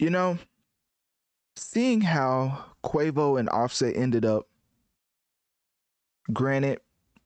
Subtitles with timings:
[0.00, 0.38] You know,
[1.56, 4.48] seeing how Quavo and Offset ended up,
[6.32, 6.80] granted,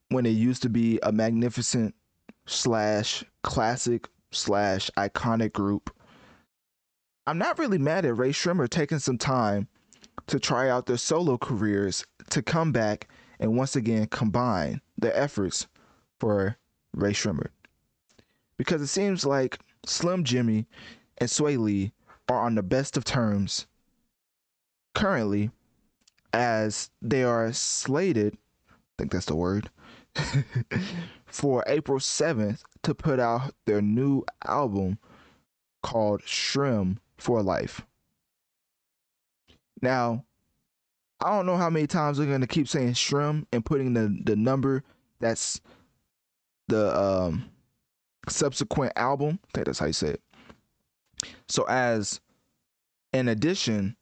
[0.09, 1.95] when it used to be a magnificent
[2.47, 5.95] slash classic slash iconic group,
[7.29, 9.69] I'm not really mad at Rae Sremmurd taking some time
[10.27, 15.69] to try out their solo careers to come back and once again combine their efforts
[16.19, 16.57] for
[16.93, 17.51] Rae Sremmurd.
[18.57, 20.67] Because it seems like Slim Jxmmi
[21.19, 21.93] and Swae Lee
[22.29, 23.67] are on the best of terms
[24.95, 25.51] currently
[26.33, 28.37] as they are slated,
[28.69, 29.71] I think that's the word,
[31.27, 34.99] for April 7th to put out their new album
[35.83, 37.83] called Shrim for Life.
[39.83, 40.25] Now,
[41.21, 44.37] I don't know how many times they're gonna keep saying shrim and putting the the
[44.37, 44.83] number
[45.21, 45.61] that's
[46.69, 47.51] the um
[48.29, 49.39] subsequent album.
[49.45, 50.23] I think that's how you say it.
[51.49, 52.21] So as
[53.13, 53.97] in addition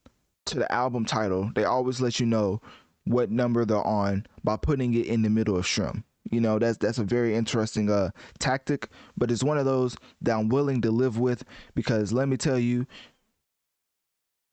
[0.47, 2.61] to the album title, they always let you know
[3.05, 6.05] what number they're on by putting it in the middle of shrim.
[6.31, 10.39] You know, that's that's a very interesting uh tactic, but it's one of those that
[10.39, 11.45] I'm willing to live with
[11.75, 12.87] because let me tell you,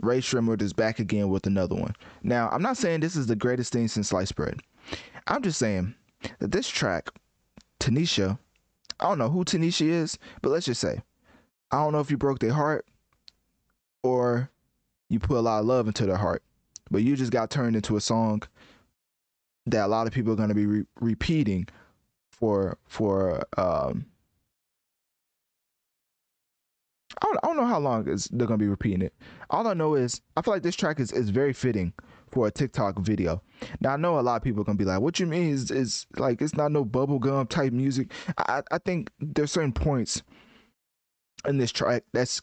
[0.01, 1.93] Rae Sremmurd is back again with another one.
[2.23, 4.59] Now, I'm not saying this is the greatest thing since sliced bread.
[5.27, 5.93] I'm just saying
[6.39, 7.09] that this track,
[7.79, 8.39] Tanisha,
[8.99, 11.01] I don't know who Tanisha is, but let's just say,
[11.71, 12.85] I don't know if you broke their heart
[14.03, 14.49] or
[15.09, 16.43] you put a lot of love into their heart,
[16.89, 18.43] but you just got turned into a song
[19.65, 21.67] that a lot of people are going to be re- repeating
[22.31, 24.05] for for um
[27.21, 29.13] I don't, I don't know how long is they're gonna be repeating it.
[29.49, 31.91] All I know is I feel like this track is, is very fitting
[32.31, 33.41] for a TikTok video.
[33.81, 35.69] Now I know a lot of people are gonna be like, "What you mean is
[35.69, 40.23] is like it's not no bubblegum type music." I I think there's certain points
[41.47, 42.41] in this track that's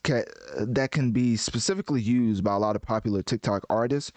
[0.59, 4.13] that can be specifically used by a lot of popular TikTok artists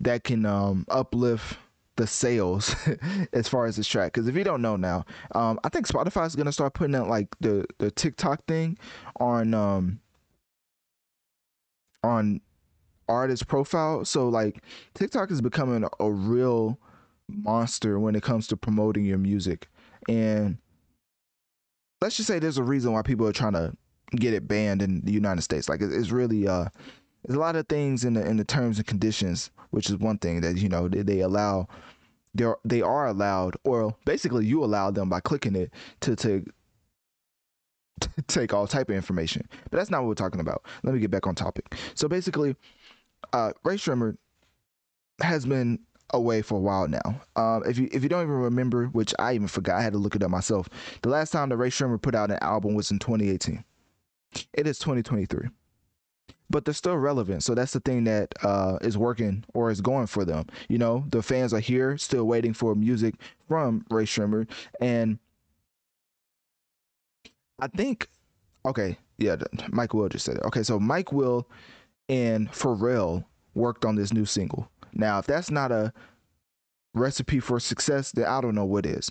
[0.00, 1.58] that can um, uplift
[1.96, 2.74] the sales
[3.32, 4.12] as far as this track.
[4.12, 7.08] Because if you don't know now, um, I think Spotify is gonna start putting out
[7.08, 8.78] like the the TikTok thing
[9.20, 10.00] on um
[12.02, 12.40] on
[13.08, 14.04] artist profile.
[14.04, 14.62] So like
[14.94, 16.78] TikTok is becoming a, a real
[17.28, 19.68] monster when it comes to promoting your music.
[20.08, 20.58] And
[22.00, 23.74] let's just say there's a reason why people are trying to
[24.16, 25.68] get it banned in the United States.
[25.68, 26.66] Like it's really uh
[27.24, 30.18] there's a lot of things in the in the terms and conditions, which is one
[30.18, 31.68] thing that you know they, they allow
[32.34, 36.44] they are, they are allowed or basically you allow them by clicking it to to
[38.28, 39.48] take all type of information.
[39.70, 40.64] But that's not what we're talking about.
[40.84, 41.74] Let me get back on topic.
[41.94, 42.56] So basically,
[43.32, 44.16] uh, Rae Sremmurd
[45.20, 45.80] has been
[46.10, 47.20] away for a while now.
[47.36, 49.98] Um, if you if you don't even remember, which I even forgot, I had to
[49.98, 50.68] look it up myself.
[51.02, 53.64] The last time that Rae Sremmurd put out an album was in 2018.
[54.52, 55.48] It is 2023.
[56.50, 57.42] But they're still relevant.
[57.42, 60.46] So that's the thing that uh, is working or is going for them.
[60.68, 63.16] You know, the fans are here, still waiting for music
[63.48, 64.48] from Rae Sremmurd.
[64.80, 65.18] And
[67.60, 68.08] I think,
[68.64, 69.36] okay, yeah,
[69.68, 70.44] Mike Will just said it.
[70.44, 71.46] Okay, so Mike Will
[72.08, 74.70] and Pharrell worked on this new single.
[74.94, 75.92] Now, if that's not a
[76.94, 79.10] recipe for success, then I don't know what is.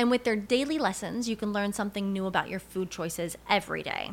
[0.00, 3.82] And with their daily lessons, you can learn something new about your food choices every
[3.82, 4.12] day.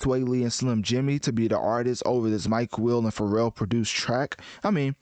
[0.00, 3.54] Swae Lee and Slim Jxmmi to be the artists over this Mike Will and Pharrell
[3.54, 4.40] produced track.
[4.62, 4.94] I mean,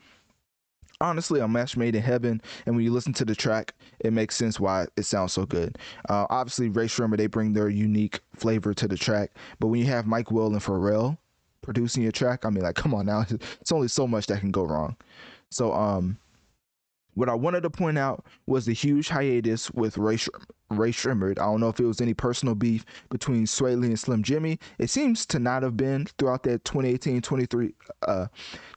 [1.01, 4.37] honestly a match made in heaven and when you listen to the track it makes
[4.37, 5.77] sense why it sounds so good
[6.09, 9.87] uh, obviously Rae Sremmurd they bring their unique flavor to the track but when you
[9.87, 11.19] have mike will and pharrell
[11.65, 12.45] producing a track.
[12.45, 13.25] I mean, like, come on now.
[13.61, 14.97] It's only so much that can go wrong.
[15.51, 16.19] So, um,
[17.15, 20.29] what I wanted to point out was the huge hiatus with Rae, Sh-
[20.71, 21.39] Rae Sremmurd.
[21.39, 24.61] I don't know if it was any personal beef between Swae Lee and Slim Jxmmi.
[24.79, 27.73] It seems to not have been throughout that 2018-23
[28.07, 28.27] uh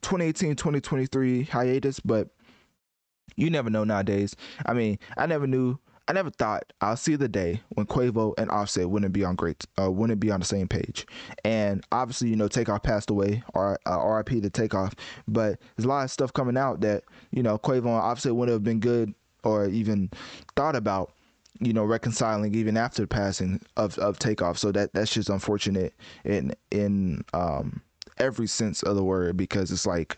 [0.01, 2.29] 2018-2023 hiatus, but
[3.35, 4.35] you never know nowadays.
[4.65, 5.79] I mean, I never knew
[6.09, 9.65] I never thought I'll see the day when Quavo and Offset wouldn't be on great,
[9.79, 11.05] uh, wouldn't be on the same page.
[11.43, 14.93] And obviously, you know, Takeoff passed away, or uh, RIP to Takeoff.
[15.27, 18.53] But there's a lot of stuff coming out that you know Quavo and Offset wouldn't
[18.53, 19.13] have been good
[19.43, 20.09] or even
[20.55, 21.11] thought about,
[21.59, 24.57] you know, reconciling even after the passing of of Takeoff.
[24.57, 25.93] So that that's just unfortunate
[26.23, 27.81] in in um,
[28.17, 30.17] every sense of the word because it's like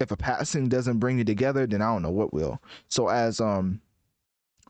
[0.00, 2.60] if a passing doesn't bring you together, then I don't know what will.
[2.88, 3.80] So as um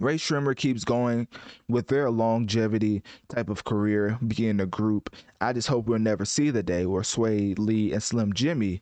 [0.01, 1.29] Rae Sremmurd keeps going
[1.69, 5.15] with their longevity type of career, being a group.
[5.41, 8.81] I just hope we'll never see the day where Swae Lee and Slim Jxmmi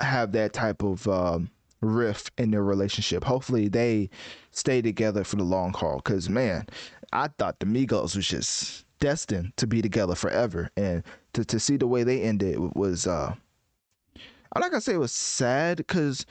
[0.00, 3.24] have that type of um, riff in their relationship.
[3.24, 4.10] Hopefully, they
[4.50, 5.96] stay together for the long haul.
[5.96, 6.66] Because man,
[7.12, 11.02] I thought the Migos was just destined to be together forever, and
[11.34, 13.06] to to see the way they ended was.
[13.06, 13.34] uh
[14.52, 16.24] I'm not gonna say it was sad because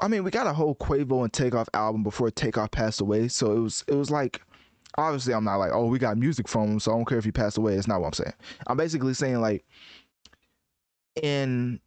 [0.00, 3.52] I mean, we got a whole Quavo and Takeoff album before Takeoff passed away, so
[3.52, 4.42] it was it was like
[4.98, 7.24] obviously I'm not like, oh, we got music from him, so I don't care if
[7.24, 7.74] he passed away.
[7.74, 8.34] It's not what I'm saying.
[8.66, 9.64] I'm basically saying like
[11.22, 11.80] in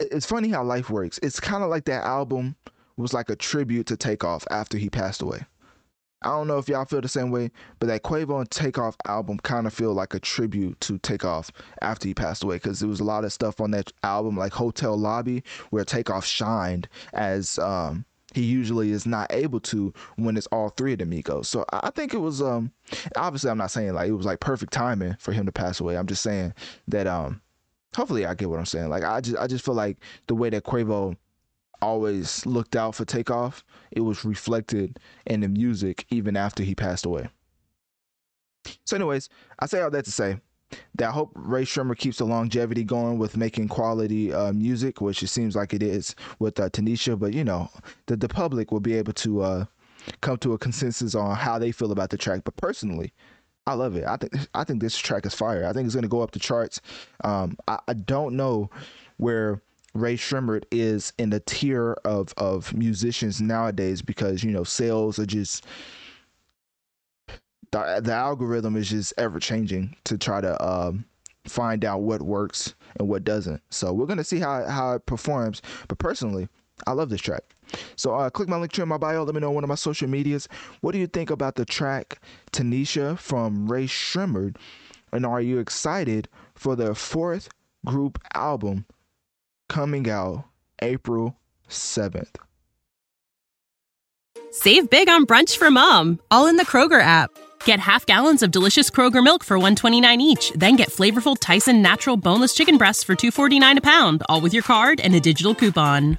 [0.00, 1.18] it's funny how life works.
[1.22, 2.56] It's kind of like that album
[2.96, 5.44] was like a tribute to Takeoff after he passed away.
[6.22, 9.38] I don't know if y'all feel the same way, but that Quavo and Takeoff album
[9.38, 11.52] kind of feel like a tribute to Takeoff
[11.82, 14.52] after he passed away because there was a lot of stuff on that album like
[14.52, 20.48] Hotel Lobby where Takeoff shined as um, he usually is not able to when it's
[20.48, 21.46] all three of the Migos.
[21.46, 22.72] So I think it was um
[23.16, 25.96] obviously I'm not saying like it was like perfect timing for him to pass away.
[25.96, 26.54] I'm just saying
[26.88, 27.40] that um
[27.96, 28.90] hopefully I get what I'm saying.
[28.90, 29.96] Like I just I just feel like
[30.26, 31.16] the way that Quavo
[31.82, 37.06] always looked out for Takeoff, it was reflected in the music even after he passed
[37.06, 37.28] away.
[38.84, 39.28] So, anyways,
[39.58, 40.38] I say all that to say
[40.96, 45.22] that I hope Rae Sremmurd keeps the longevity going with making quality uh, music, which
[45.22, 47.18] it seems like it is with uh, Tanisha.
[47.18, 47.70] But you know,
[48.06, 49.64] the the public will be able to uh,
[50.20, 52.42] come to a consensus on how they feel about the track.
[52.44, 53.12] But personally,
[53.66, 54.04] I love it.
[54.06, 55.66] I think I think this track is fire.
[55.66, 56.80] I think it's gonna go up the charts.
[57.24, 58.70] Um, I, I don't know
[59.16, 59.60] where
[59.94, 65.26] Rae Sremmurd is in the tier of of musicians nowadays because you know sales are
[65.26, 65.66] just
[67.72, 71.04] the, the algorithm is just ever changing to try to um,
[71.44, 73.62] find out what works and what doesn't.
[73.70, 75.60] So we're gonna see how how it performs.
[75.88, 76.48] But personally,
[76.86, 77.42] I love this track.
[77.96, 79.24] So uh, click my link to in my bio.
[79.24, 80.48] Let me know on one of my social medias.
[80.80, 82.20] What do you think about the track
[82.52, 84.56] Tanisha from Rae Sremmurd?
[85.12, 87.48] And are you excited for their fourth
[87.86, 88.84] group album
[89.68, 90.44] coming out
[90.82, 91.36] April
[91.68, 92.36] 7th.
[94.50, 97.30] Save big on brunch for mom, all in the Kroger app.
[97.64, 102.16] Get half gallons of delicious Kroger milk for 129 each, then get flavorful Tyson natural
[102.16, 106.18] boneless chicken breasts for 249 a pound, all with your card and a digital coupon.